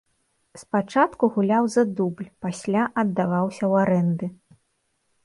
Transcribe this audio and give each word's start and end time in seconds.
Спачатку 0.61 1.23
гуляў 1.35 1.67
за 1.75 1.83
дубль, 1.99 2.29
пасля 2.45 2.87
аддаваўся 3.03 3.61
ў 3.71 3.83
арэнды. 3.83 4.25